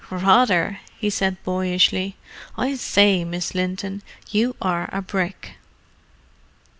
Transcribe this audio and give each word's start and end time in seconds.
"Rather!" 0.09 0.79
he 0.97 1.11
said 1.11 1.37
boyishly. 1.43 2.15
"I 2.57 2.73
say, 2.73 3.23
Miss 3.23 3.53
Linton, 3.53 4.01
you 4.31 4.55
are 4.59 4.89
a 4.91 4.99
brick!" 5.03 5.57